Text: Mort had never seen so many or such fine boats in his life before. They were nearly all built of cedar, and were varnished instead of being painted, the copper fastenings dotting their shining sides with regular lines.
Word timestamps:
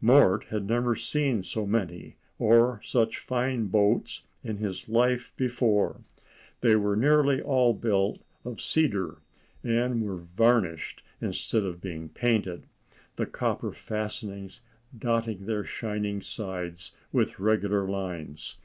Mort 0.00 0.44
had 0.50 0.66
never 0.68 0.94
seen 0.94 1.42
so 1.42 1.66
many 1.66 2.14
or 2.38 2.80
such 2.80 3.18
fine 3.18 3.66
boats 3.66 4.22
in 4.44 4.58
his 4.58 4.88
life 4.88 5.34
before. 5.36 6.02
They 6.60 6.76
were 6.76 6.94
nearly 6.94 7.42
all 7.42 7.74
built 7.74 8.20
of 8.44 8.60
cedar, 8.60 9.18
and 9.64 10.00
were 10.04 10.14
varnished 10.14 11.02
instead 11.20 11.64
of 11.64 11.80
being 11.80 12.08
painted, 12.08 12.68
the 13.16 13.26
copper 13.26 13.72
fastenings 13.72 14.60
dotting 14.96 15.46
their 15.46 15.64
shining 15.64 16.20
sides 16.20 16.92
with 17.10 17.40
regular 17.40 17.84
lines. 17.88 18.58